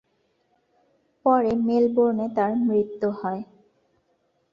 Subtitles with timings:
[1.25, 3.41] পরে মেলবোর্নে তাঁর মৃত্যু হয়।